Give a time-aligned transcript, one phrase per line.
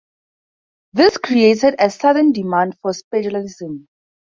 [0.93, 3.87] This created a sudden demand for spiegeleisen.